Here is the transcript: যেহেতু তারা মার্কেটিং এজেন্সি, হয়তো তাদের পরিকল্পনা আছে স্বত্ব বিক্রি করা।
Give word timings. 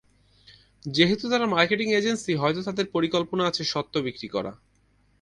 যেহেতু 0.85 1.25
তারা 1.29 1.45
মার্কেটিং 1.45 1.87
এজেন্সি, 1.91 2.33
হয়তো 2.35 2.59
তাদের 2.63 2.85
পরিকল্পনা 2.91 3.43
আছে 3.45 3.63
স্বত্ব 3.63 3.93
বিক্রি 4.01 4.27
করা। 4.27 4.51